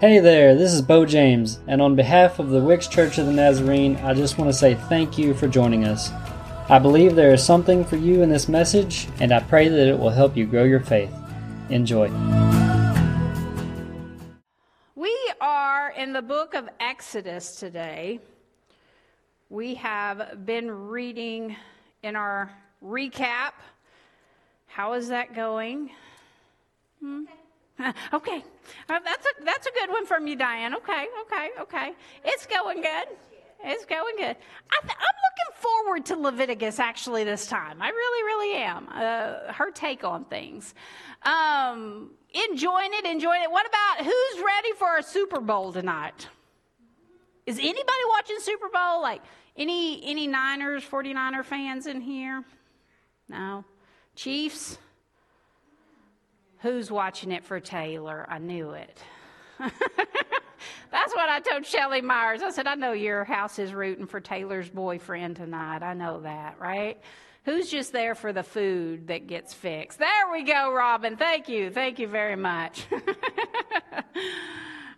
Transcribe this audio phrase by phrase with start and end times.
[0.00, 3.32] Hey there, this is Bo James, and on behalf of the Wicks Church of the
[3.32, 6.12] Nazarene, I just want to say thank you for joining us.
[6.68, 9.98] I believe there is something for you in this message, and I pray that it
[9.98, 11.12] will help you grow your faith.
[11.68, 12.08] Enjoy.
[14.94, 18.20] We are in the book of Exodus today.
[19.50, 21.56] We have been reading
[22.04, 22.52] in our
[22.84, 23.50] recap.
[24.68, 25.90] How is that going?
[27.00, 27.24] Hmm?
[28.12, 28.44] Okay,
[28.88, 30.74] uh, that's a that's a good one from you, Diane.
[30.74, 31.92] Okay, okay, okay.
[32.24, 33.06] It's going good.
[33.64, 34.36] It's going good.
[34.70, 37.82] I am looking forward to Leviticus actually this time.
[37.82, 38.88] I really, really am.
[38.88, 40.74] Uh, her take on things.
[41.22, 42.12] Um,
[42.50, 43.50] enjoying it, enjoying it.
[43.50, 46.28] What about who's ready for a Super Bowl tonight?
[47.46, 49.02] Is anybody watching Super Bowl?
[49.02, 49.22] Like
[49.56, 52.44] any any Niners, 49er fans in here?
[53.28, 53.64] No.
[54.14, 54.78] Chiefs?
[56.60, 58.26] Who's watching it for Taylor?
[58.28, 59.02] I knew it.
[59.58, 62.42] That's what I told Shelly Myers.
[62.42, 65.82] I said, I know your house is rooting for Taylor's boyfriend tonight.
[65.82, 67.00] I know that, right?
[67.44, 69.98] Who's just there for the food that gets fixed?
[69.98, 71.16] There we go, Robin.
[71.16, 71.70] Thank you.
[71.70, 72.86] Thank you very much.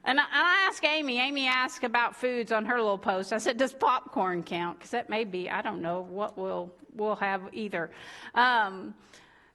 [0.04, 3.32] and, I, asked Amy, Amy asked about foods on her little post.
[3.32, 4.78] I said, Does popcorn count?
[4.78, 7.90] Because that may be, I don't know what we'll, we'll have either.
[8.34, 8.94] Um,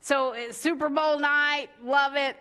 [0.06, 2.38] so it's Super Bowl night, love it,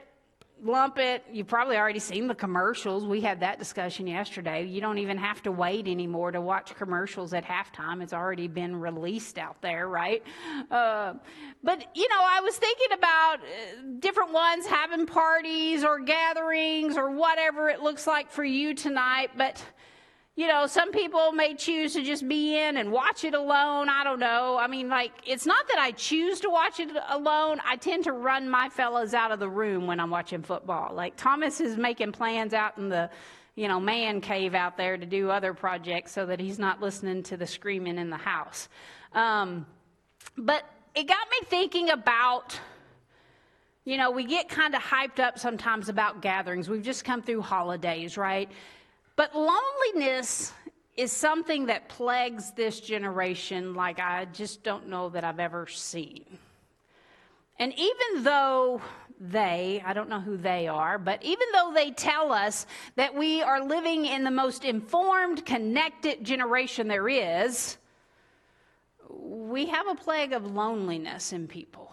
[0.62, 1.24] lump it.
[1.32, 3.06] You've probably already seen the commercials.
[3.06, 4.66] We had that discussion yesterday.
[4.66, 8.02] You don't even have to wait anymore to watch commercials at halftime.
[8.02, 10.22] It's already been released out there, right?
[10.70, 11.14] Uh,
[11.62, 17.12] but, you know, I was thinking about uh, different ones having parties or gatherings or
[17.12, 19.30] whatever it looks like for you tonight.
[19.38, 19.62] But,
[20.36, 23.88] you know, some people may choose to just be in and watch it alone.
[23.88, 24.58] I don't know.
[24.58, 27.60] I mean, like, it's not that I choose to watch it alone.
[27.64, 30.92] I tend to run my fellows out of the room when I'm watching football.
[30.92, 33.10] Like, Thomas is making plans out in the,
[33.54, 37.22] you know, man cave out there to do other projects so that he's not listening
[37.25, 38.69] to the screaming in the house.
[39.12, 39.66] Um,
[40.36, 40.64] but
[40.97, 42.59] it got me thinking about.
[43.86, 46.70] You know, we get kind of hyped up sometimes about gatherings.
[46.70, 48.50] We've just come through holidays, right?
[49.16, 50.52] But loneliness
[50.97, 56.25] is something that plagues this generation like I just don't know that I've ever seen.
[57.58, 58.80] And even though
[59.20, 62.66] they, I don't know who they are, but even though they tell us
[62.97, 67.76] that we are living in the most informed, connected generation there is,
[69.08, 71.92] we have a plague of loneliness in people.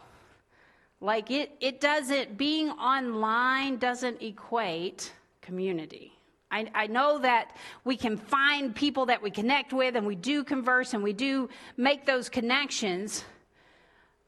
[0.99, 5.11] Like it, it doesn't, being online doesn't equate
[5.41, 6.13] community.
[6.51, 10.43] I, I, know that we can find people that we connect with and we do
[10.43, 13.23] converse and we do make those connections.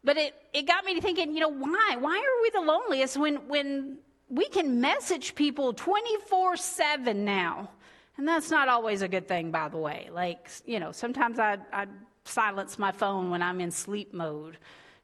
[0.03, 1.97] But it, it got me to thinking, you know, why?
[1.99, 3.97] Why are we the loneliest when, when
[4.29, 7.69] we can message people 24 7 now?
[8.17, 10.09] And that's not always a good thing, by the way.
[10.11, 11.87] Like, you know, sometimes I, I
[12.25, 14.57] silence my phone when I'm in sleep mode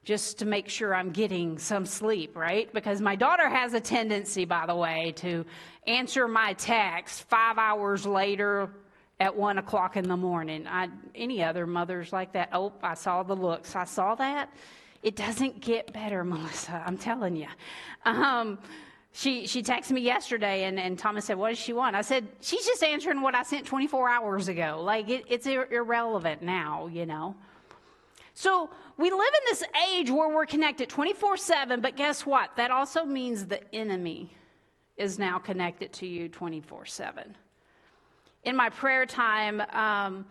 [0.09, 2.73] just to make sure I'm getting some sleep, right?
[2.73, 5.45] Because my daughter has a tendency, by the way, to
[5.85, 8.71] answer my text five hours later
[9.19, 10.65] at one o'clock in the morning.
[10.65, 12.49] I, any other mothers like that?
[12.53, 13.75] Oh, I saw the looks.
[13.75, 14.51] I saw that.
[15.03, 16.83] It doesn't get better, Melissa.
[16.83, 17.49] I'm telling you.
[18.03, 18.57] Um,
[19.11, 22.27] she she texted me yesterday, and, and Thomas said, "What does she want?" I said,
[22.41, 24.81] "She's just answering what I sent 24 hours ago.
[24.83, 27.35] Like it, it's ir- irrelevant now, you know."
[28.39, 32.55] So we live in this age where we're connected 24 7, but guess what?
[32.55, 34.33] That also means the enemy
[34.95, 37.35] is now connected to you 24 7.
[38.45, 40.25] In my prayer time, um,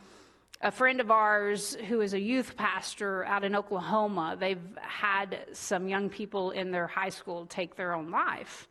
[0.62, 5.86] a friend of ours who is a youth pastor out in Oklahoma, they've had some
[5.86, 8.68] young people in their high school take their own life.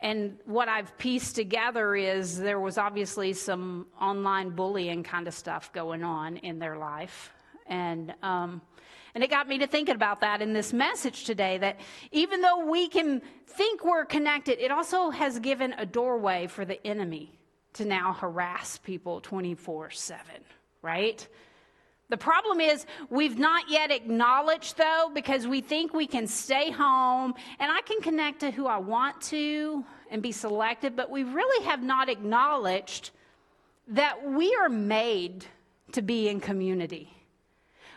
[0.00, 5.72] And what I've pieced together is there was obviously some online bullying kind of stuff
[5.72, 7.32] going on in their life.
[7.68, 8.60] And, um,
[9.14, 11.80] and it got me to thinking about that in this message today that
[12.12, 16.84] even though we can think we're connected, it also has given a doorway for the
[16.86, 17.32] enemy
[17.74, 20.24] to now harass people 24 7,
[20.82, 21.26] right?
[22.08, 27.34] The problem is, we've not yet acknowledged, though, because we think we can stay home
[27.58, 31.64] and I can connect to who I want to and be selected, but we really
[31.64, 33.10] have not acknowledged
[33.88, 35.44] that we are made
[35.92, 37.15] to be in community.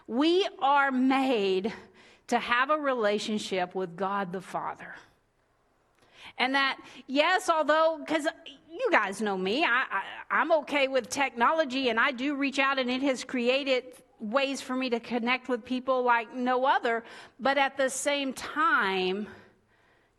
[0.09, 1.71] We are made
[2.27, 4.95] to have a relationship with God the Father.
[6.39, 8.27] And that, yes, although, because
[8.71, 10.01] you guys know me, I,
[10.31, 13.83] I, am okay with technology and I do reach out and it has created
[14.19, 17.03] ways for me to connect with people like no other.
[17.39, 19.27] But at the same time,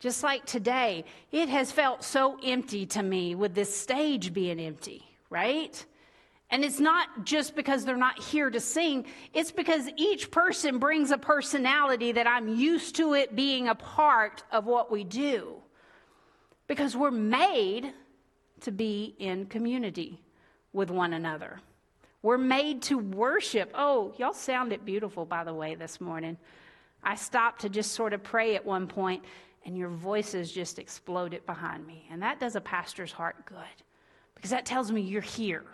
[0.00, 5.04] Just like today, it has felt so empty to me with this stage being empty,
[5.28, 5.84] right?
[6.50, 11.12] And it's not just because they're not here to sing, it's because each person brings
[11.12, 15.56] a personality that I'm used to it being a part of what we do.
[16.67, 17.93] Because we're made
[18.62, 20.20] to be in community
[20.73, 21.61] with one another.
[22.23, 23.70] We're made to worship.
[23.75, 26.37] Oh, y'all sounded beautiful, by the way, this morning.
[27.02, 29.25] I stopped to just sort of pray at one point,
[29.64, 32.06] and your voices just exploded behind me.
[32.11, 33.56] And that does a pastor's heart good
[34.35, 35.64] because that tells me you're here.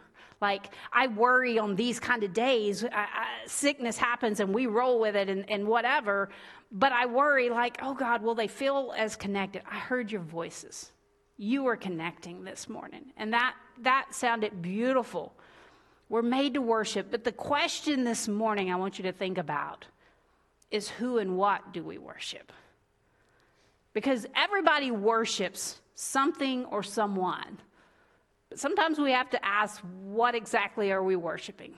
[0.41, 2.85] Like, I worry on these kind of days.
[2.85, 6.29] I, I, sickness happens and we roll with it and, and whatever.
[6.71, 9.62] But I worry, like, oh God, will they feel as connected?
[9.71, 10.93] I heard your voices.
[11.38, 13.12] You were connecting this morning.
[13.17, 15.33] And that, that sounded beautiful.
[16.09, 17.11] We're made to worship.
[17.11, 19.87] But the question this morning I want you to think about
[20.71, 22.53] is who and what do we worship?
[23.93, 27.59] Because everybody worships something or someone.
[28.56, 31.75] Sometimes we have to ask, what exactly are we worshiping?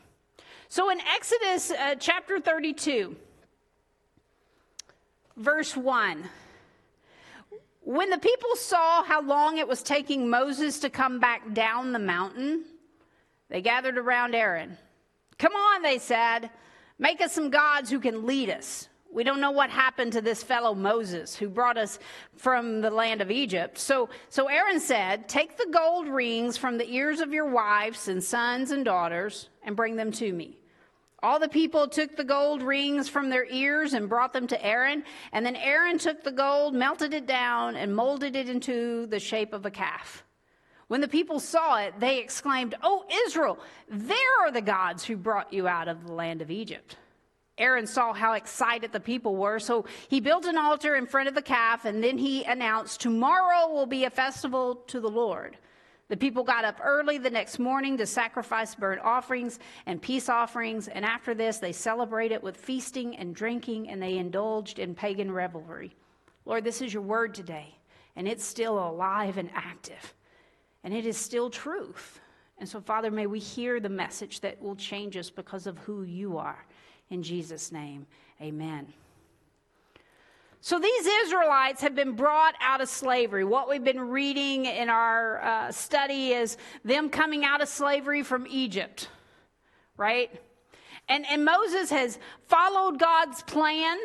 [0.69, 3.17] So in Exodus uh, chapter 32,
[5.37, 6.25] verse 1,
[7.81, 11.99] when the people saw how long it was taking Moses to come back down the
[11.99, 12.65] mountain,
[13.49, 14.77] they gathered around Aaron.
[15.39, 16.51] Come on, they said,
[16.99, 18.89] make us some gods who can lead us.
[19.13, 21.99] We don't know what happened to this fellow Moses who brought us
[22.37, 23.79] from the land of Egypt.
[23.79, 28.23] So, so Aaron said, Take the gold rings from the ears of your wives and
[28.23, 30.59] sons and daughters and bring them to me.
[31.21, 35.03] All the people took the gold rings from their ears and brought them to Aaron.
[35.33, 39.53] And then Aaron took the gold, melted it down, and molded it into the shape
[39.53, 40.23] of a calf.
[40.87, 43.59] When the people saw it, they exclaimed, Oh, Israel,
[43.89, 46.97] there are the gods who brought you out of the land of Egypt.
[47.59, 51.35] Aaron saw how excited the people were, so he built an altar in front of
[51.35, 55.59] the calf, and then he announced, Tomorrow will be a festival to the Lord.
[56.09, 60.89] The people got up early the next morning to sacrifice burnt offerings and peace offerings,
[60.89, 65.95] and after this, they celebrated with feasting and drinking, and they indulged in pagan revelry.
[66.47, 67.75] Lord, this is your word today,
[68.17, 70.15] and it's still alive and active,
[70.83, 72.21] and it is still truth.
[72.57, 76.05] And so, Father, may we hear the message that will change us because of who
[76.05, 76.67] you are.
[77.11, 78.07] In Jesus' name,
[78.41, 78.93] amen.
[80.61, 83.45] So these Israelites have been brought out of slavery.
[83.45, 88.47] What we've been reading in our uh, study is them coming out of slavery from
[88.49, 89.09] Egypt,
[89.97, 90.31] right?
[91.09, 92.19] And, and Moses has
[92.49, 93.99] followed God's plan.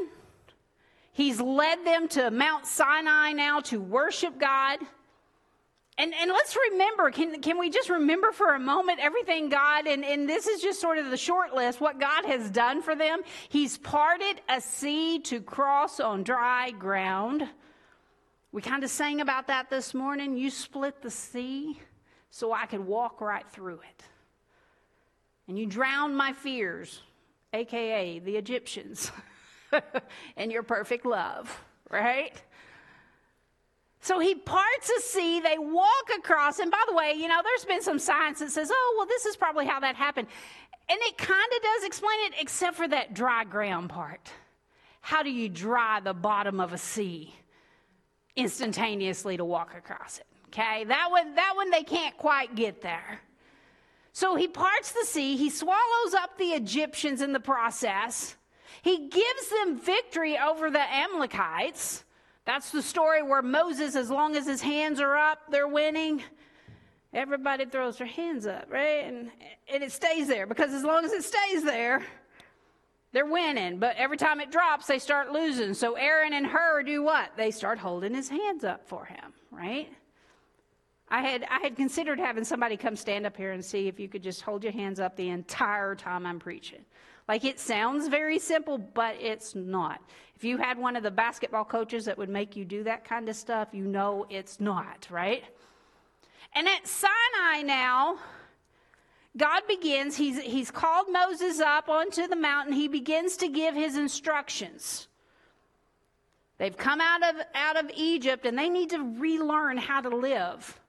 [1.11, 4.79] He's led them to Mount Sinai now to worship God.
[5.97, 10.03] And, and let's remember, can, can we just remember for a moment everything God, and,
[10.03, 13.21] and this is just sort of the short list, what God has done for them?
[13.49, 17.47] He's parted a sea to cross on dry ground.
[18.51, 20.35] We kind of sang about that this morning.
[20.35, 21.79] You split the sea
[22.31, 24.03] so I could walk right through it.
[25.47, 27.01] And you drowned my fears,
[27.53, 29.11] AKA the Egyptians,
[30.37, 32.33] in your perfect love, right?
[34.03, 37.63] So he parts a sea, they walk across, and by the way, you know, there's
[37.63, 40.27] been some science that says, oh, well, this is probably how that happened.
[40.89, 44.29] And it kind of does explain it, except for that dry ground part.
[44.99, 47.33] How do you dry the bottom of a sea
[48.35, 50.25] instantaneously to walk across it?
[50.47, 53.21] Okay, that one, that one they can't quite get there.
[54.11, 58.35] So he parts the sea, he swallows up the Egyptians in the process,
[58.81, 62.03] he gives them victory over the Amalekites.
[62.45, 66.21] That's the story where Moses, as long as his hands are up, they're winning.
[67.13, 69.05] Everybody throws their hands up, right?
[69.05, 69.31] And,
[69.71, 72.03] and it stays there because as long as it stays there,
[73.13, 73.77] they're winning.
[73.77, 75.73] But every time it drops, they start losing.
[75.73, 77.31] So Aaron and Hur do what?
[77.37, 79.89] They start holding his hands up for him, right?
[81.09, 84.09] I had, I had considered having somebody come stand up here and see if you
[84.09, 86.83] could just hold your hands up the entire time I'm preaching.
[87.27, 90.01] Like it sounds very simple, but it's not.
[90.35, 93.29] If you had one of the basketball coaches that would make you do that kind
[93.29, 95.43] of stuff, you know it's not, right?
[96.53, 98.17] And at Sinai now,
[99.37, 102.73] God begins, he's, he's called Moses up onto the mountain.
[102.73, 105.07] He begins to give his instructions.
[106.57, 110.79] They've come out of, out of Egypt and they need to relearn how to live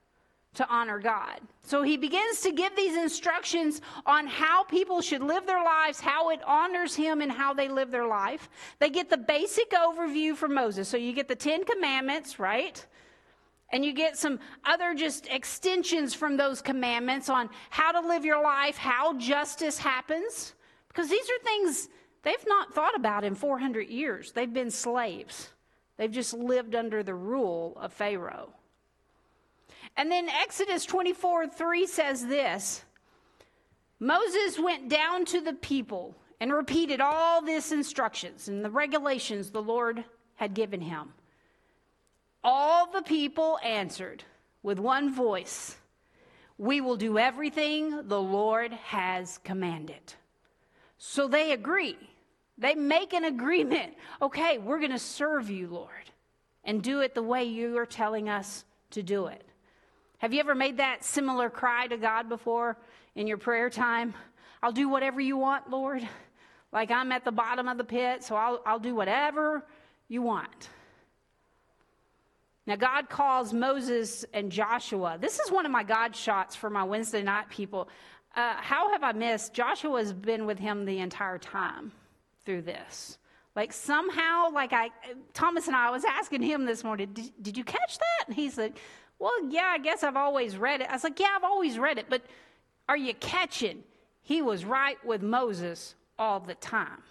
[0.55, 1.39] to honor God.
[1.63, 6.29] So he begins to give these instructions on how people should live their lives, how
[6.29, 8.49] it honors him, and how they live their life.
[8.79, 10.87] They get the basic overview from Moses.
[10.87, 12.85] So you get the Ten Commandments, right?
[13.71, 18.43] And you get some other just extensions from those commandments on how to live your
[18.43, 20.53] life, how justice happens.
[20.87, 21.89] Because these are things
[22.23, 24.31] they've not thought about in 400 years.
[24.31, 25.49] They've been slaves.
[25.97, 28.53] They've just lived under the rule of Pharaoh.
[29.97, 32.83] And then Exodus 24 3 says this
[33.99, 39.61] Moses went down to the people and repeated all this instructions and the regulations the
[39.61, 40.03] Lord
[40.35, 41.13] had given him.
[42.43, 44.23] All the people answered
[44.61, 45.77] with one voice
[46.57, 50.13] We will do everything the Lord has commanded.
[50.97, 51.97] So they agree.
[52.57, 53.93] They make an agreement.
[54.21, 56.09] Okay, we're going to serve you, Lord,
[56.63, 59.43] and do it the way you are telling us to do it.
[60.19, 62.77] Have you ever made that similar cry to God before
[63.15, 64.13] in your prayer time?
[64.63, 66.07] I'll do whatever you want, Lord.
[66.71, 69.65] Like I'm at the bottom of the pit, so I'll, I'll do whatever
[70.07, 70.69] you want.
[72.67, 75.17] Now, God calls Moses and Joshua.
[75.21, 77.89] This is one of my God shots for my Wednesday night people.
[78.35, 79.53] Uh, how have I missed?
[79.53, 81.91] Joshua has been with him the entire time
[82.43, 83.19] through this.
[83.55, 84.89] Like somehow, like I,
[85.33, 88.27] Thomas and I, was asking him this morning, did, did you catch that?
[88.27, 88.73] And he said,
[89.19, 90.89] well, yeah, I guess I've always read it.
[90.89, 92.21] I was like, yeah, I've always read it, but
[92.89, 93.83] are you catching?
[94.21, 97.03] He was right with Moses all the time.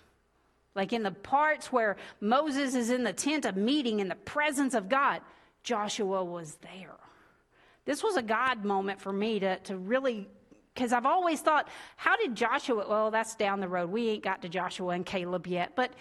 [0.74, 4.74] Like in the parts where Moses is in the tent of meeting in the presence
[4.74, 5.20] of God,
[5.62, 6.96] Joshua was there.
[7.84, 10.26] This was a God moment for me to, to really,
[10.74, 13.90] because I've always thought, how did Joshua, well, that's down the road.
[13.90, 15.92] We ain't got to Joshua and Caleb yet, but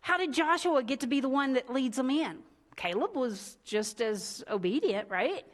[0.00, 2.38] how did Joshua get to be the one that leads them in?
[2.78, 5.44] Caleb was just as obedient, right?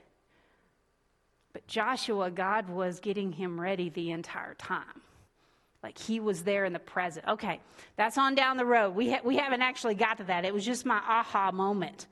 [1.54, 5.00] But Joshua, God was getting him ready the entire time.
[5.82, 7.26] Like he was there in the present.
[7.26, 7.60] Okay,
[7.96, 8.94] that's on down the road.
[8.94, 10.44] We, ha- we haven't actually got to that.
[10.44, 12.08] It was just my aha moment.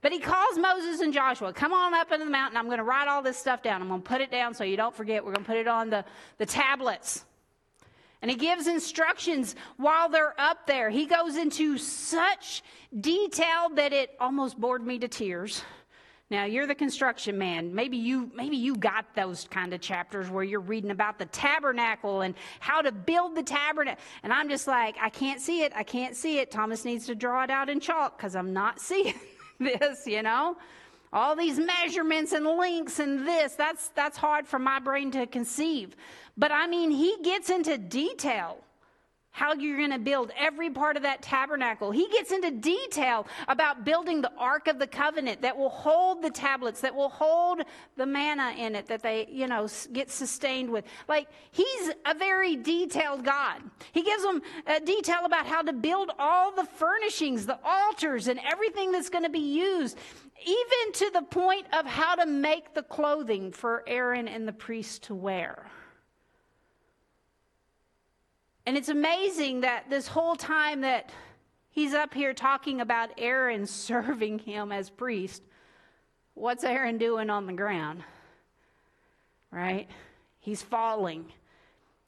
[0.00, 2.56] But he calls Moses and Joshua, come on up into the mountain.
[2.56, 3.82] I'm going to write all this stuff down.
[3.82, 5.22] I'm going to put it down so you don't forget.
[5.22, 6.02] We're going to put it on the,
[6.38, 7.26] the tablets.
[8.22, 10.90] And he gives instructions while they're up there.
[10.90, 12.62] He goes into such
[12.98, 15.62] detail that it almost bored me to tears.
[16.30, 17.74] Now you're the construction man.
[17.74, 22.20] Maybe you maybe you got those kind of chapters where you're reading about the tabernacle
[22.20, 24.00] and how to build the tabernacle.
[24.22, 25.72] And I'm just like, I can't see it.
[25.74, 26.52] I can't see it.
[26.52, 29.18] Thomas needs to draw it out in chalk because I'm not seeing
[29.58, 30.56] this, you know?
[31.12, 35.96] All these measurements and links and this, that's that's hard for my brain to conceive.
[36.36, 38.58] But I mean, he gets into detail
[39.32, 41.90] how you're going to build every part of that tabernacle.
[41.90, 46.30] He gets into detail about building the Ark of the Covenant that will hold the
[46.30, 47.62] tablets, that will hold
[47.96, 50.84] the manna in it that they, you know, get sustained with.
[51.08, 53.62] Like, he's a very detailed God.
[53.92, 58.40] He gives them a detail about how to build all the furnishings, the altars, and
[58.44, 59.96] everything that's going to be used,
[60.44, 64.98] even to the point of how to make the clothing for Aaron and the priests
[65.00, 65.70] to wear.
[68.70, 71.10] And it's amazing that this whole time that
[71.70, 75.42] he's up here talking about Aaron serving him as priest,
[76.34, 78.04] what's Aaron doing on the ground?
[79.50, 79.88] Right?
[80.38, 81.32] He's falling.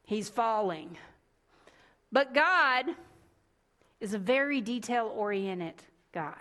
[0.04, 0.96] He's falling.
[2.12, 2.86] But God
[3.98, 6.36] is a very detail oriented God.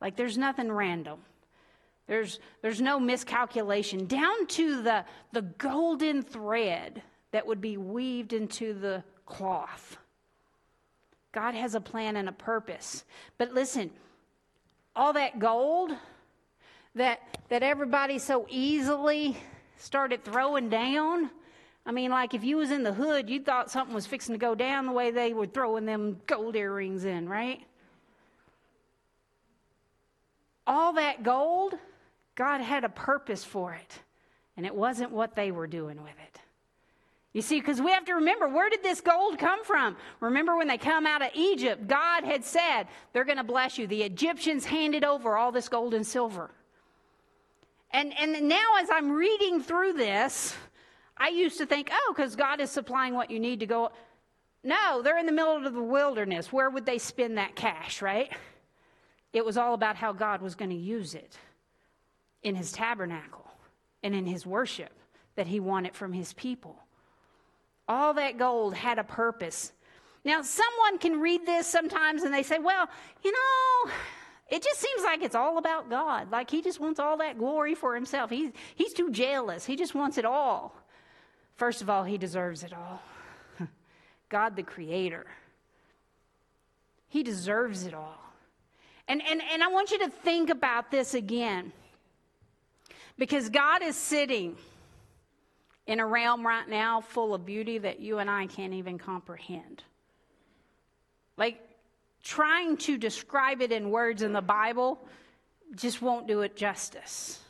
[0.00, 1.18] Like there's nothing random.
[2.06, 4.06] There's, there's no miscalculation.
[4.06, 9.96] Down to the, the golden thread that would be weaved into the cloth.
[11.32, 13.04] God has a plan and a purpose.
[13.38, 13.90] But listen,
[14.96, 15.92] all that gold
[16.96, 19.36] that that everybody so easily
[19.76, 21.30] started throwing down.
[21.86, 24.38] I mean, like if you was in the hood, you thought something was fixing to
[24.38, 27.60] go down the way they were throwing them gold earrings in, right?
[30.66, 31.74] All that gold,
[32.34, 33.98] God had a purpose for it,
[34.56, 36.40] and it wasn't what they were doing with it.
[37.32, 39.96] You see, because we have to remember where did this gold come from?
[40.18, 43.86] Remember when they come out of Egypt, God had said, they're going to bless you.
[43.86, 46.50] The Egyptians handed over all this gold and silver.
[47.92, 50.56] And, and now, as I'm reading through this,
[51.16, 53.92] I used to think, oh, because God is supplying what you need to go.
[54.64, 56.52] No, they're in the middle of the wilderness.
[56.52, 58.30] Where would they spend that cash, right?
[59.32, 61.38] It was all about how God was going to use it
[62.42, 63.48] in his tabernacle
[64.02, 64.92] and in his worship
[65.36, 66.82] that he wanted from his people.
[67.90, 69.72] All that gold had a purpose.
[70.24, 72.88] Now, someone can read this sometimes and they say, well,
[73.24, 73.90] you know,
[74.48, 76.30] it just seems like it's all about God.
[76.30, 78.30] Like he just wants all that glory for himself.
[78.30, 79.64] He's, he's too jealous.
[79.66, 80.76] He just wants it all.
[81.56, 83.02] First of all, he deserves it all.
[84.28, 85.26] God, the creator,
[87.08, 88.22] he deserves it all.
[89.08, 91.72] And, and, and I want you to think about this again.
[93.18, 94.56] Because God is sitting
[95.90, 99.82] in a realm right now full of beauty that you and I can't even comprehend.
[101.36, 101.60] Like,
[102.22, 105.04] trying to describe it in words in the Bible
[105.74, 107.40] just won't do it justice.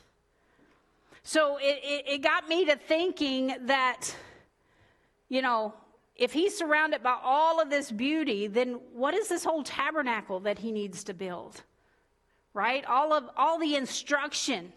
[1.23, 4.16] So it, it, it got me to thinking that,
[5.28, 5.75] you know,
[6.16, 10.59] if he's surrounded by all of this beauty, then what is this whole tabernacle that
[10.59, 11.62] he needs to build?
[12.54, 12.87] Right?
[12.87, 14.73] All of all the instruction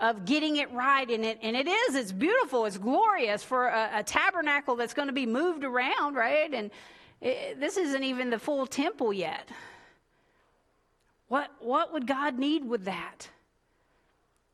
[0.00, 3.90] of getting it right and it and it is it's beautiful it's glorious for a,
[3.94, 6.70] a tabernacle that's going to be moved around right and
[7.20, 9.48] it, this isn't even the full temple yet
[11.28, 13.28] what what would god need with that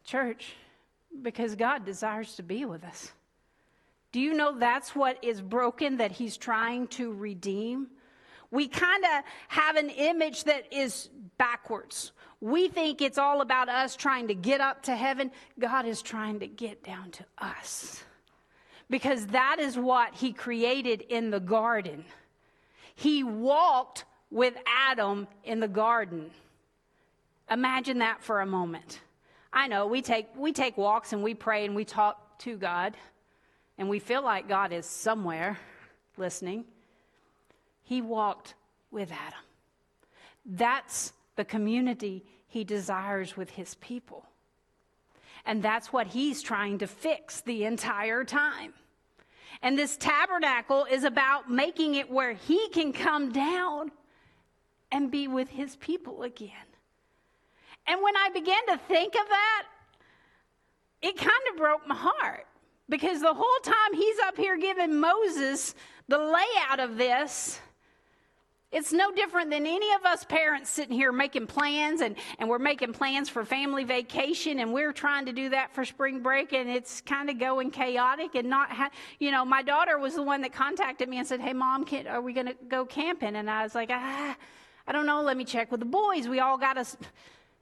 [0.04, 0.54] church
[1.22, 3.12] because god desires to be with us
[4.12, 7.88] do you know that's what is broken that he's trying to redeem?
[8.50, 12.10] We kind of have an image that is backwards.
[12.40, 15.30] We think it's all about us trying to get up to heaven.
[15.58, 18.02] God is trying to get down to us.
[18.88, 22.04] Because that is what he created in the garden.
[22.94, 26.30] He walked with Adam in the garden.
[27.50, 29.00] Imagine that for a moment.
[29.52, 32.96] I know we take, we take walks and we pray and we talk to God
[33.76, 35.58] and we feel like God is somewhere
[36.16, 36.64] listening,
[37.82, 38.54] he walked
[38.90, 39.40] with Adam.
[40.44, 44.26] That's the community he desires with his people.
[45.46, 48.74] And that's what he's trying to fix the entire time.
[49.62, 53.90] And this tabernacle is about making it where he can come down
[54.92, 56.68] and be with his people again.
[57.86, 59.62] And when I began to think of that,
[61.00, 62.46] it kind of broke my heart
[62.90, 65.74] because the whole time he's up here giving Moses
[66.06, 67.58] the layout of this,
[68.72, 72.58] it's no different than any of us parents sitting here making plans and, and we're
[72.58, 76.70] making plans for family vacation and we're trying to do that for spring break and
[76.70, 80.40] it's kind of going chaotic and not, ha- you know, my daughter was the one
[80.42, 83.34] that contacted me and said, Hey, mom, can, are we going to go camping?
[83.34, 84.36] And I was like, ah,
[84.86, 85.22] I don't know.
[85.22, 86.28] Let me check with the boys.
[86.28, 86.96] We all got us.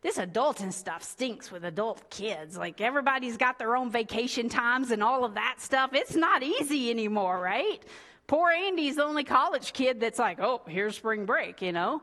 [0.03, 2.57] this adulting stuff stinks with adult kids.
[2.57, 5.91] Like everybody's got their own vacation times and all of that stuff.
[5.95, 7.83] It's not easy anymore, right?
[8.29, 12.03] Poor Andy's the only college kid that's like, oh, here's spring break, you know?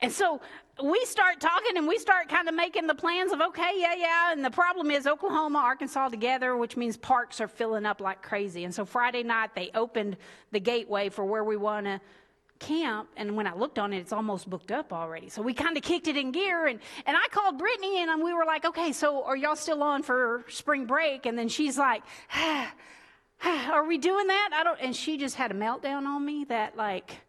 [0.00, 0.42] And so
[0.82, 4.32] we start talking and we start kind of making the plans of, okay, yeah, yeah.
[4.32, 8.64] And the problem is Oklahoma, Arkansas together, which means parks are filling up like crazy.
[8.64, 10.18] And so Friday night they opened
[10.50, 12.00] the gateway for where we want to
[12.58, 15.28] camp, and when I looked on it, it's almost booked up already.
[15.28, 18.32] So we kind of kicked it in gear, and, and I called Brittany, and we
[18.32, 21.26] were like, okay, so are y'all still on for spring break?
[21.26, 22.72] And then she's like, ah,
[23.44, 24.50] are we doing that?
[24.52, 27.20] I don't, and she just had a meltdown on me that like,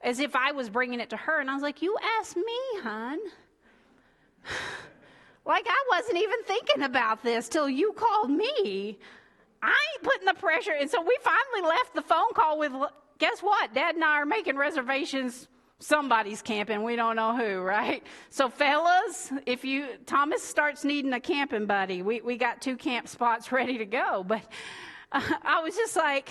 [0.00, 2.80] as if I was bringing it to her, and I was like, you asked me,
[2.82, 3.18] hon.
[5.46, 8.98] like I wasn't even thinking about this till you called me.
[9.62, 10.74] I ain't putting the pressure.
[10.78, 12.72] And so we finally left the phone call with
[13.18, 13.72] guess what?
[13.72, 15.48] Dad and I are making reservations.
[15.78, 16.82] Somebody's camping.
[16.82, 18.02] We don't know who, right?
[18.30, 23.08] So, fellas, if you, Thomas starts needing a camping buddy, we, we got two camp
[23.08, 24.24] spots ready to go.
[24.26, 24.42] But
[25.12, 26.30] I was just like,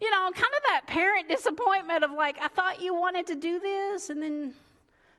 [0.00, 3.58] you know, kind of that parent disappointment of like, I thought you wanted to do
[3.60, 4.54] this, and then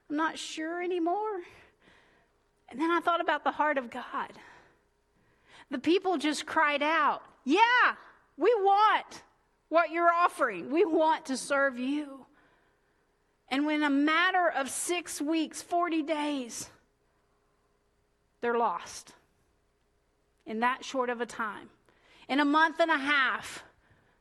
[0.09, 1.41] I'm not sure anymore.
[2.69, 4.31] And then I thought about the heart of God.
[5.71, 7.95] The people just cried out, Yeah,
[8.37, 9.23] we want
[9.69, 10.71] what you're offering.
[10.71, 12.25] We want to serve you.
[13.49, 16.69] And when a matter of six weeks, 40 days,
[18.41, 19.13] they're lost
[20.45, 21.69] in that short of a time.
[22.29, 23.63] In a month and a half,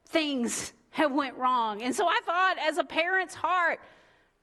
[0.06, 1.82] things have went wrong.
[1.82, 3.80] And so I thought as a parent's heart,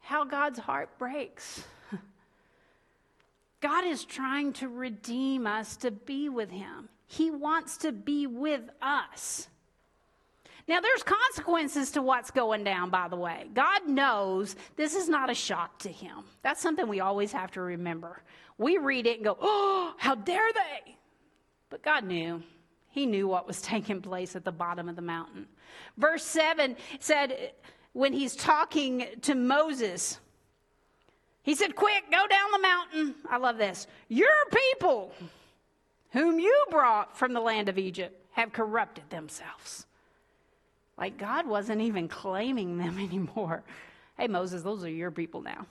[0.01, 1.63] how God's heart breaks.
[3.61, 6.89] God is trying to redeem us to be with him.
[7.07, 9.47] He wants to be with us.
[10.67, 13.47] Now, there's consequences to what's going down, by the way.
[13.53, 16.23] God knows this is not a shock to him.
[16.41, 18.21] That's something we always have to remember.
[18.57, 20.97] We read it and go, oh, how dare they?
[21.69, 22.43] But God knew.
[22.93, 25.47] He knew what was taking place at the bottom of the mountain.
[25.97, 27.51] Verse 7 said,
[27.93, 30.19] when he's talking to Moses,
[31.41, 33.15] he said, Quick, go down the mountain.
[33.29, 33.87] I love this.
[34.09, 35.11] Your people,
[36.11, 39.85] whom you brought from the land of Egypt, have corrupted themselves.
[40.97, 43.63] Like God wasn't even claiming them anymore.
[44.17, 45.65] Hey, Moses, those are your people now.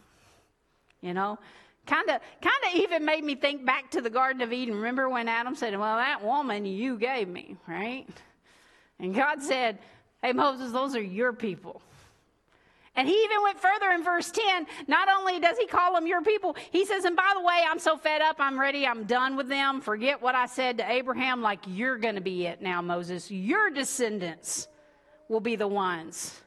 [1.01, 1.39] You know?
[1.87, 4.77] Kind of kind of even made me think back to the Garden of Eden.
[4.77, 8.07] Remember when Adam said, Well, that woman you gave me, right?
[9.01, 9.79] And God said,
[10.23, 11.83] Hey, Moses, those are your people.
[12.95, 14.67] And he even went further in verse 10.
[14.87, 17.79] Not only does he call them your people, he says, And by the way, I'm
[17.79, 19.81] so fed up, I'm ready, I'm done with them.
[19.81, 23.31] Forget what I said to Abraham, like you're going to be it now, Moses.
[23.31, 24.69] Your descendants
[25.29, 26.39] will be the ones.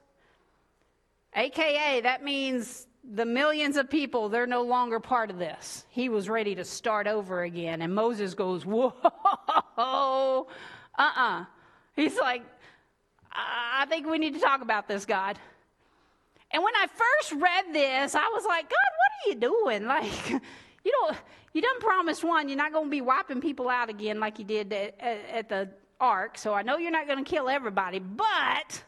[1.35, 5.85] AKA, that means the millions of people, they're no longer part of this.
[5.89, 7.81] He was ready to start over again.
[7.81, 9.11] And Moses goes, Whoa, uh
[9.77, 10.21] uh-uh.
[10.97, 11.45] uh.
[11.95, 12.43] He's like,
[13.31, 15.37] I think we need to talk about this, God.
[16.51, 19.85] And when I first read this, I was like, God, what are you doing?
[19.95, 20.41] Like,
[20.83, 21.17] you don't,
[21.53, 24.45] you done promised one, you're not going to be wiping people out again like you
[24.45, 26.37] did at, at, at the ark.
[26.37, 28.83] So I know you're not going to kill everybody, but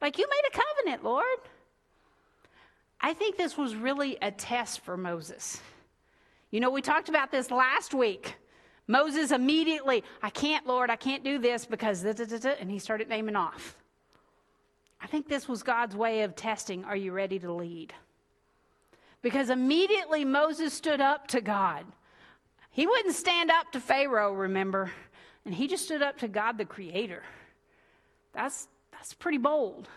[0.00, 1.26] like you made a covenant, Lord.
[3.02, 5.60] I think this was really a test for Moses.
[6.50, 8.36] You know, we talked about this last week.
[8.86, 13.76] Moses immediately, I can't, Lord, I can't do this because, and he started naming off.
[15.00, 17.92] I think this was God's way of testing are you ready to lead?
[19.20, 21.84] Because immediately Moses stood up to God.
[22.70, 24.90] He wouldn't stand up to Pharaoh, remember?
[25.44, 27.22] And he just stood up to God the Creator.
[28.32, 29.88] That's, that's pretty bold.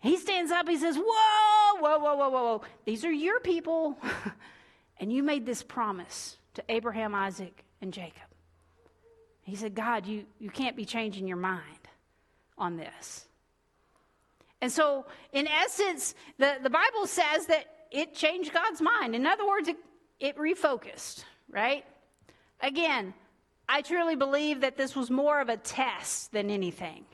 [0.00, 2.62] He stands up, he says, Whoa, whoa, whoa, whoa, whoa.
[2.84, 3.98] These are your people.
[5.00, 8.22] and you made this promise to Abraham, Isaac, and Jacob.
[9.42, 11.62] He said, God, you, you can't be changing your mind
[12.56, 13.26] on this.
[14.60, 19.14] And so, in essence, the, the Bible says that it changed God's mind.
[19.14, 19.76] In other words, it,
[20.20, 21.84] it refocused, right?
[22.60, 23.14] Again,
[23.68, 27.04] I truly believe that this was more of a test than anything.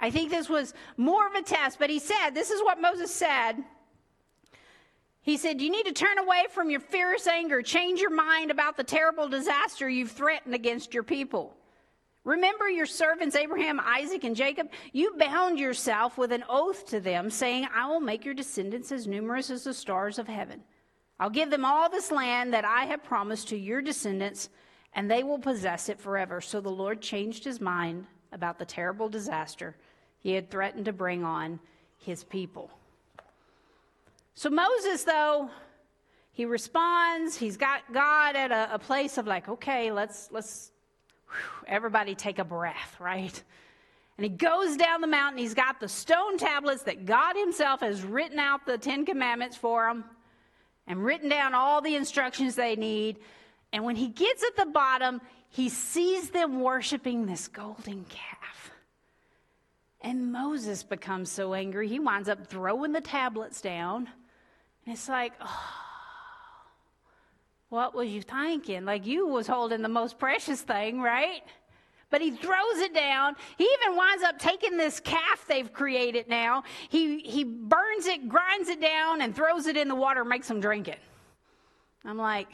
[0.00, 3.12] I think this was more of a test, but he said, this is what Moses
[3.12, 3.56] said.
[5.28, 8.78] He said, You need to turn away from your fierce anger, change your mind about
[8.78, 11.54] the terrible disaster you've threatened against your people.
[12.24, 14.70] Remember your servants Abraham, Isaac, and Jacob?
[14.92, 19.06] You bound yourself with an oath to them, saying, I will make your descendants as
[19.06, 20.62] numerous as the stars of heaven.
[21.20, 24.48] I'll give them all this land that I have promised to your descendants,
[24.94, 26.40] and they will possess it forever.
[26.40, 29.76] So the Lord changed his mind about the terrible disaster
[30.20, 31.60] he had threatened to bring on
[31.98, 32.70] his people.
[34.34, 35.50] So Moses, though,
[36.32, 37.36] he responds.
[37.36, 40.70] He's got God at a, a place of like, okay, let's let's
[41.26, 43.42] whew, everybody take a breath, right?
[44.16, 45.38] And he goes down the mountain.
[45.38, 49.88] He's got the stone tablets that God Himself has written out the Ten Commandments for
[49.88, 50.04] him
[50.88, 53.18] and written down all the instructions they need.
[53.72, 58.67] And when he gets at the bottom, he sees them worshiping this golden calf.
[60.00, 64.08] And Moses becomes so angry, he winds up throwing the tablets down.
[64.86, 65.64] And it's like, oh,
[67.68, 68.84] what was you thinking?
[68.84, 71.42] Like you was holding the most precious thing, right?
[72.10, 73.36] But he throws it down.
[73.58, 76.62] He even winds up taking this calf they've created now.
[76.88, 80.60] He, he burns it, grinds it down, and throws it in the water, makes them
[80.60, 81.00] drink it.
[82.04, 82.48] I'm like,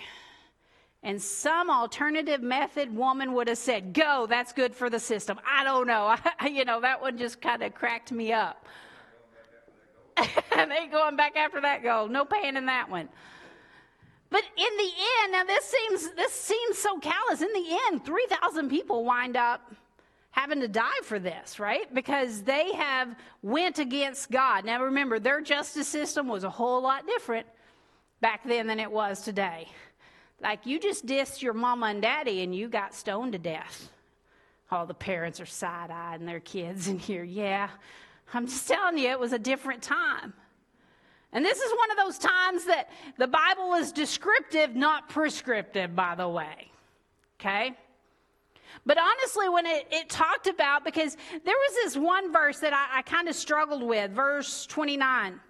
[1.04, 5.38] and some alternative method woman would have said, Go, that's good for the system.
[5.46, 6.16] I don't know.
[6.40, 8.66] I, you know, that one just kind of cracked me up.
[10.16, 12.08] And they going back after that goal.
[12.08, 13.08] No pain in that one.
[14.30, 14.90] But in the
[15.22, 17.42] end, now this seems this seems so callous.
[17.42, 19.60] In the end, 3,000 people wind up
[20.30, 21.92] having to die for this, right?
[21.94, 24.64] Because they have went against God.
[24.64, 27.46] Now remember, their justice system was a whole lot different
[28.20, 29.68] back then than it was today.
[30.44, 33.88] Like you just dissed your mama and daddy and you got stoned to death.
[34.70, 37.24] All the parents are side eyeing their kids in here.
[37.24, 37.70] Yeah,
[38.34, 40.34] I'm just telling you, it was a different time.
[41.32, 46.14] And this is one of those times that the Bible is descriptive, not prescriptive, by
[46.14, 46.70] the way.
[47.40, 47.72] Okay?
[48.84, 52.98] But honestly, when it, it talked about, because there was this one verse that I,
[52.98, 55.40] I kind of struggled with, verse 29.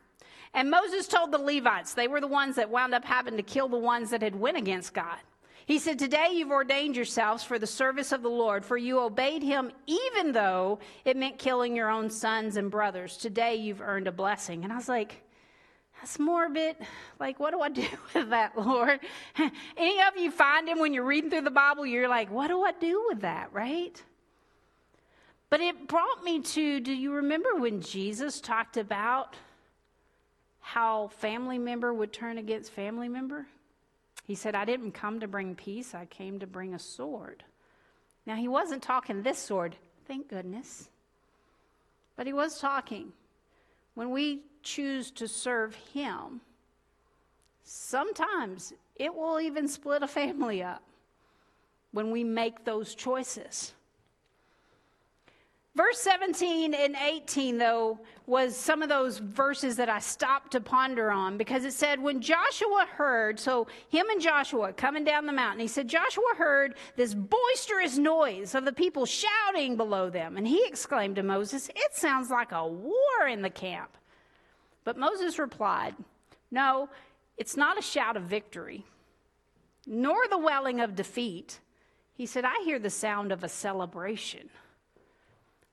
[0.55, 3.69] And Moses told the Levites, they were the ones that wound up having to kill
[3.69, 5.19] the ones that had went against God.
[5.67, 9.43] He said, Today you've ordained yourselves for the service of the Lord, for you obeyed
[9.43, 13.17] him even though it meant killing your own sons and brothers.
[13.17, 14.63] Today you've earned a blessing.
[14.63, 15.23] And I was like,
[15.97, 16.77] That's morbid.
[17.19, 19.01] Like, what do I do with that, Lord?
[19.77, 22.63] Any of you find him when you're reading through the Bible, you're like, What do
[22.63, 24.01] I do with that, right?
[25.51, 29.35] But it brought me to do you remember when Jesus talked about
[30.67, 33.47] how family member would turn against family member?
[34.27, 37.45] He said, I didn't come to bring peace, I came to bring a sword.
[38.25, 39.77] Now, he wasn't talking this sword,
[40.09, 40.89] thank goodness.
[42.17, 43.13] But he was talking.
[43.95, 46.41] When we choose to serve him,
[47.63, 50.83] sometimes it will even split a family up
[51.93, 53.75] when we make those choices.
[55.77, 61.11] Verse 17 and 18, though, was some of those verses that I stopped to ponder
[61.11, 65.59] on because it said, when Joshua heard, so him and Joshua coming down the mountain,
[65.59, 70.37] he said, Joshua heard this boisterous noise of the people shouting below them.
[70.37, 73.99] And he exclaimed to Moses, It sounds like a war in the camp.
[74.85, 75.97] But Moses replied,
[76.53, 76.89] No,
[77.37, 78.85] it's not a shout of victory,
[79.89, 81.59] nor the welling of defeat.
[82.15, 84.51] He said, I hear the sound of a celebration.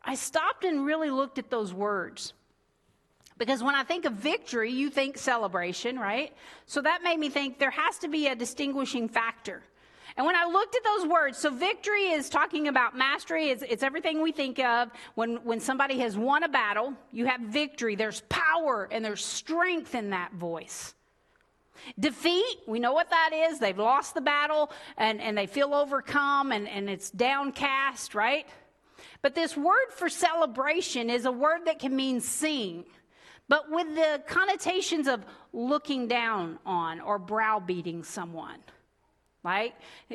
[0.03, 2.33] I stopped and really looked at those words.
[3.37, 6.33] Because when I think of victory, you think celebration, right?
[6.67, 9.63] So that made me think there has to be a distinguishing factor.
[10.17, 13.49] And when I looked at those words, so victory is talking about mastery.
[13.49, 16.93] It's, it's, everything we think of when, when somebody has won a battle.
[17.11, 17.95] You have victory.
[17.95, 20.93] There's power and there's strength in that voice.
[21.99, 23.57] Defeat, we know what that is.
[23.57, 28.45] They've lost the battle and, and they feel overcome and, and it's downcast, right?
[29.21, 32.85] But this word for celebration is a word that can mean sing,
[33.47, 38.59] but with the connotations of looking down on or browbeating someone
[39.43, 39.73] right?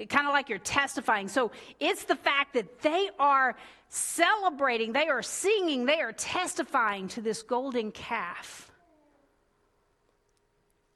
[0.09, 1.29] Kind of like you're testifying.
[1.29, 3.57] So it's the fact that they are
[3.89, 8.71] celebrating, they are singing, they are testifying to this golden calf.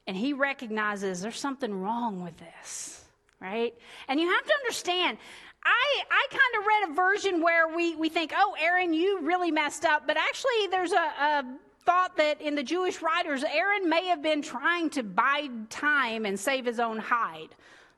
[0.07, 3.05] And he recognizes there's something wrong with this,
[3.40, 3.74] right?
[4.09, 5.18] And you have to understand,
[5.64, 9.50] I, I kind of read a version where we, we think, oh, Aaron, you really
[9.50, 10.06] messed up.
[10.06, 11.44] But actually, there's a, a
[11.84, 16.38] thought that in the Jewish writers, Aaron may have been trying to bide time and
[16.38, 17.48] save his own hide.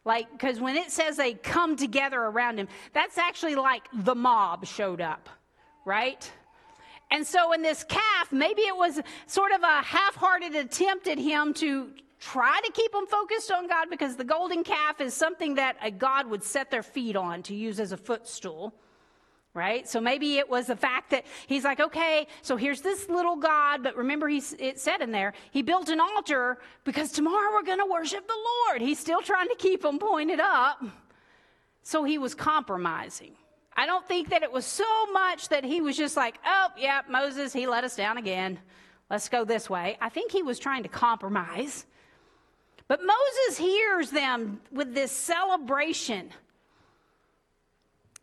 [0.04, 4.66] Like, because when it says they come together around him, that's actually like the mob
[4.66, 5.28] showed up,
[5.84, 6.28] right?
[7.12, 11.18] And so in this calf, maybe it was sort of a half hearted attempt at
[11.18, 11.90] him to
[12.22, 15.90] try to keep them focused on God because the golden calf is something that a
[15.90, 18.72] God would set their feet on to use as a footstool
[19.54, 19.86] right?
[19.86, 23.82] So maybe it was the fact that he's like, okay, so here's this little God,
[23.82, 27.78] but remember he, it said in there, he built an altar because tomorrow we're going
[27.78, 28.34] to worship the
[28.68, 28.80] Lord.
[28.80, 30.82] He's still trying to keep them pointed up.
[31.82, 33.32] So he was compromising.
[33.76, 37.02] I don't think that it was so much that he was just like, oh, yeah,
[37.08, 38.58] Moses, he let us down again.
[39.10, 39.98] Let's go this way.
[40.00, 41.84] I think he was trying to compromise.
[42.88, 46.30] But Moses hears them with this celebration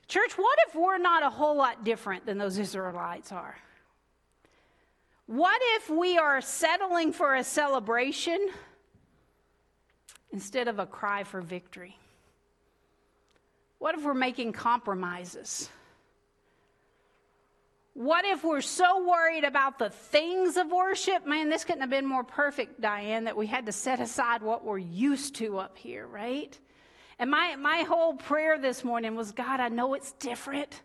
[0.10, 3.56] Church, what if we're not a whole lot different than those Israelites are?
[5.28, 8.50] What if we are settling for a celebration
[10.32, 11.95] instead of a cry for victory?
[13.78, 15.69] What if we're making compromises?
[17.93, 21.25] What if we're so worried about the things of worship?
[21.25, 24.63] Man, this couldn't have been more perfect, Diane, that we had to set aside what
[24.63, 26.58] we're used to up here, right?
[27.17, 30.82] And my, my whole prayer this morning was God, I know it's different,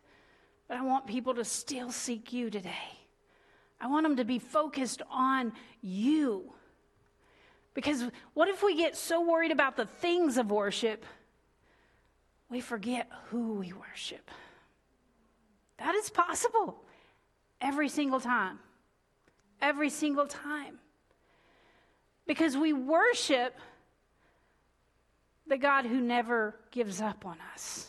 [0.67, 2.99] but I want people to still seek you today.
[3.81, 6.53] I want them to be focused on you.
[7.75, 11.05] Because what if we get so worried about the things of worship,
[12.49, 14.31] we forget who we worship?
[15.79, 16.84] That is possible
[17.65, 18.61] every single time.
[19.61, 20.79] Every single time.
[22.27, 23.59] Because we worship
[25.47, 27.89] the God who never gives up on us.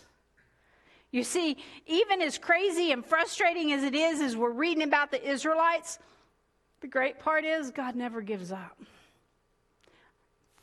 [1.11, 5.29] You see, even as crazy and frustrating as it is, as we're reading about the
[5.29, 5.99] Israelites,
[6.81, 8.77] the great part is God never gives up.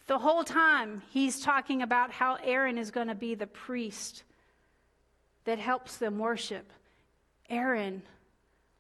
[0.09, 4.25] The whole time, he's talking about how Aaron is going to be the priest
[5.45, 6.71] that helps them worship.
[7.49, 8.03] Aaron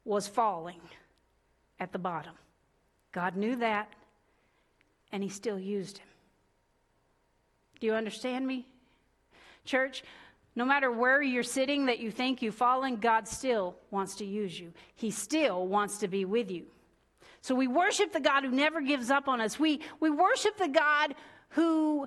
[0.05, 0.81] was falling
[1.79, 2.35] at the bottom.
[3.13, 3.93] God knew that,
[5.13, 6.07] and he still used him.
[7.81, 8.67] Do you understand me?
[9.65, 10.03] Church,
[10.55, 14.59] no matter where you're sitting that you think you've fallen, God still wants to use
[14.59, 14.73] you.
[14.95, 16.67] He still wants to be with you.
[17.41, 19.59] So we worship the God who never gives up on us.
[19.59, 21.15] We, we worship the God
[21.51, 22.07] who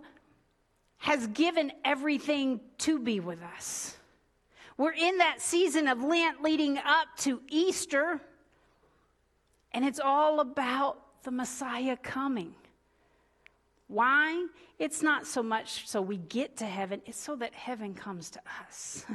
[0.98, 3.98] has given everything to be with us.
[4.78, 8.20] We're in that season of Lent leading up to Easter,
[9.72, 12.54] and it's all about the Messiah coming.
[13.88, 14.48] Why?
[14.78, 18.42] It's not so much so we get to heaven, it's so that heaven comes to
[18.68, 19.06] us.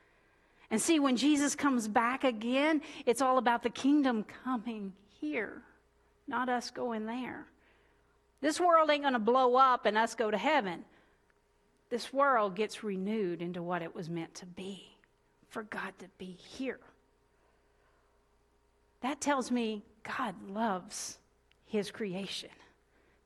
[0.70, 5.60] and see, when Jesus comes back again, it's all about the kingdom coming here,
[6.26, 7.46] not us going there.
[8.40, 10.84] This world ain't going to blow up and us go to heaven.
[11.90, 14.93] This world gets renewed into what it was meant to be
[15.54, 16.80] for God to be here.
[19.02, 21.16] That tells me God loves
[21.64, 22.50] his creation.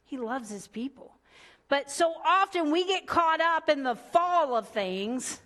[0.04, 1.14] He loves his people.
[1.70, 5.40] But so often we get caught up in the fall of things,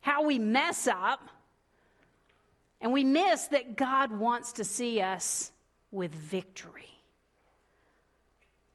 [0.00, 1.28] how we mess up,
[2.80, 5.52] and we miss that God wants to see us
[5.90, 6.88] with victory.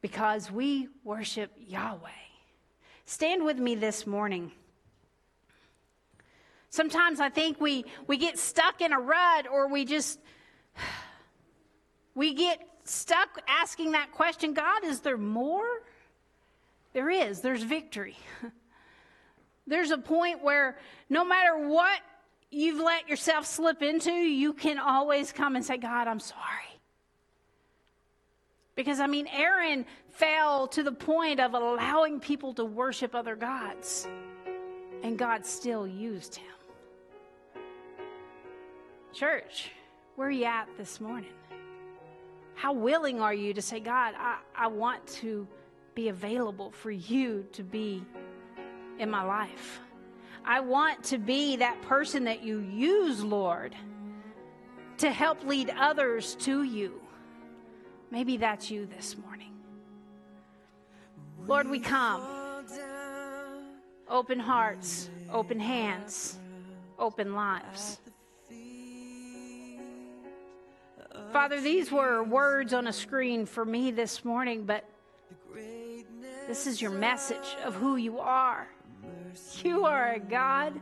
[0.02, 2.10] Because we worship Yahweh.
[3.06, 4.52] Stand with me this morning.
[6.70, 10.20] Sometimes I think we, we get stuck in a rut or we just
[12.14, 15.66] we get stuck asking that question God, is there more?
[16.94, 17.42] There is.
[17.42, 18.18] There's victory.
[19.68, 20.78] There's a point where
[21.10, 22.00] no matter what
[22.52, 26.42] you've let yourself slip into, you can always come and say, God, I'm sorry.
[28.76, 34.08] Because, I mean, Aaron fell to the point of allowing people to worship other gods,
[35.04, 36.59] and God still used him.
[39.14, 39.72] Church,
[40.16, 41.34] where are you at this morning?
[42.54, 45.48] How willing are you to say, God, I, I want to
[45.96, 48.04] be available for you to be
[49.00, 49.80] in my life?
[50.46, 53.76] I want to be that person that you use, Lord,
[54.98, 57.02] to help lead others to you.
[58.12, 59.54] Maybe that's you this morning.
[61.48, 62.22] Lord, we come.
[64.08, 66.38] Open hearts, open hands,
[66.98, 68.00] open lives.
[71.32, 74.84] Father, these were words on a screen for me this morning, but
[76.48, 78.68] this is your message of who you are.
[79.64, 80.74] You are a God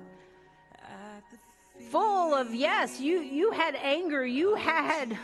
[1.89, 5.17] full of yes, you you had anger, you had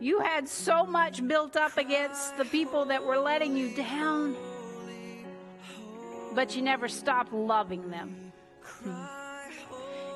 [0.00, 4.34] you had so much built up against the people that were letting you down,
[6.34, 8.32] but you never stopped loving them.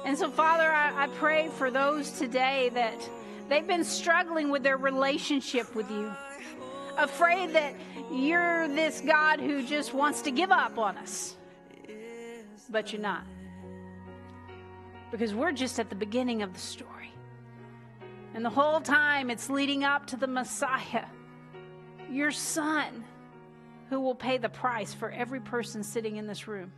[0.04, 3.08] And so, Father, I, I pray for those today that
[3.50, 6.10] they've been struggling with their relationship with you,
[6.96, 7.74] afraid that
[8.10, 11.36] you're this God who just wants to give up on us.
[12.70, 13.24] But you're not.
[15.10, 17.12] Because we're just at the beginning of the story.
[18.32, 21.06] And the whole time it's leading up to the Messiah,
[22.08, 23.04] your son,
[23.88, 26.72] who will pay the price for every person sitting in this room.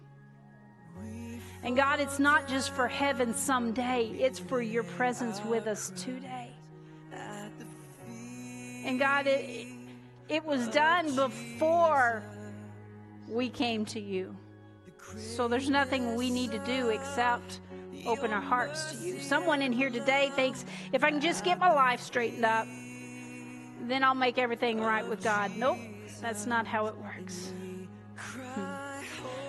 [1.63, 6.41] And God, it's not just for heaven someday, it's for your presence with us today.
[8.85, 9.66] And God, it,
[10.29, 12.23] it was done before
[13.29, 14.37] we came to you.
[15.16, 17.61] So there's nothing we need to do except
[18.07, 19.21] open our hearts to you.
[19.21, 22.66] Someone in here today thinks if I can just get my life straightened up,
[23.83, 25.53] then I'll make everything right with God.
[25.57, 25.79] Nope,
[26.21, 27.53] that's not how it works.
[28.16, 28.62] Hmm.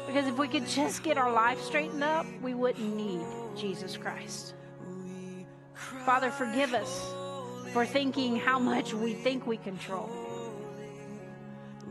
[0.07, 3.21] Because if we could just get our life straightened up, we wouldn't need
[3.55, 4.53] Jesus Christ.
[6.05, 7.13] Father, forgive us
[7.73, 10.07] for thinking how much we think we control.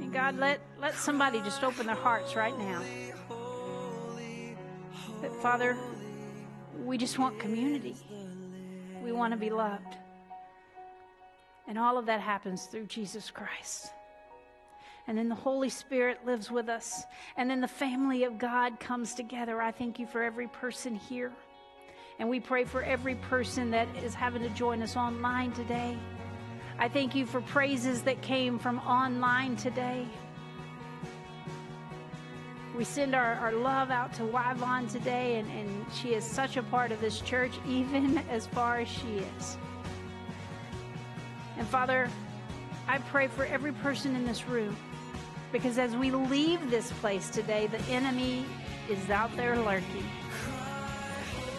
[0.01, 2.81] And God, let, let somebody just open their hearts right now.
[5.23, 5.77] That, Father,
[6.85, 7.97] we just want community.
[9.03, 9.97] We want to be loved.
[11.67, 13.91] And all of that happens through Jesus Christ.
[15.09, 17.03] And then the Holy Spirit lives with us.
[17.37, 19.61] And then the family of God comes together.
[19.61, 21.33] I thank you for every person here.
[22.23, 25.99] And we pray for every person that is having to join us online today.
[26.79, 30.07] I thank you for praises that came from online today.
[32.77, 36.63] We send our, our love out to Yvonne today, and, and she is such a
[36.63, 39.57] part of this church, even as far as she is.
[41.59, 42.09] And Father,
[42.87, 44.77] I pray for every person in this room
[45.51, 48.47] because as we leave this place today, the enemy
[48.89, 50.07] is out there lurking,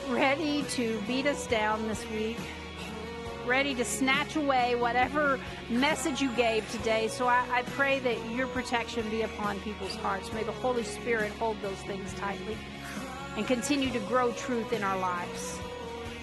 [0.09, 2.37] ready to beat us down this week,
[3.45, 5.39] ready to snatch away whatever
[5.69, 7.07] message you gave today.
[7.07, 10.31] So I, I pray that your protection be upon people's hearts.
[10.33, 12.57] May the Holy Spirit hold those things tightly
[13.37, 15.59] and continue to grow truth in our lives.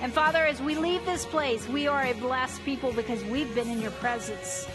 [0.01, 3.69] And Father, as we leave this place, we are a blessed people because we've been
[3.69, 4.66] in your presence.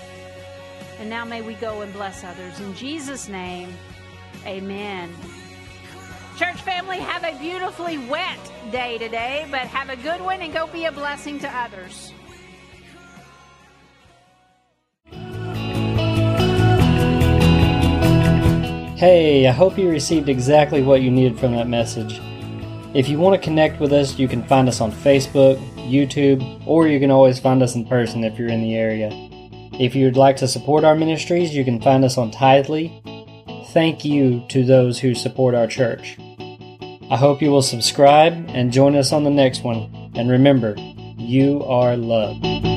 [0.99, 2.59] And now may we go and bless others.
[2.59, 3.73] In Jesus' name,
[4.45, 5.13] amen.
[6.37, 10.67] Church family, have a beautifully wet day today, but have a good one and go
[10.67, 12.11] be a blessing to others.
[18.97, 22.19] Hey, I hope you received exactly what you needed from that message.
[22.93, 25.57] If you want to connect with us, you can find us on Facebook,
[25.89, 29.09] YouTube, or you can always find us in person if you're in the area.
[29.79, 33.01] If you'd like to support our ministries, you can find us on Tithely.
[33.71, 36.17] Thank you to those who support our church.
[37.11, 40.11] I hope you will subscribe and join us on the next one.
[40.15, 40.75] And remember,
[41.17, 42.74] you are loved.